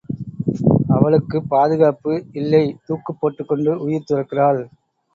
அவளுக்குப் 0.87 1.49
பாதுகாப்பு 1.49 2.25
இல்லை 2.33 2.65
தூக்குப் 2.85 3.19
போட்டுக்கொண்டு 3.19 3.79
உயிர் 3.79 4.09
துறக்கிறாள். 4.09 4.61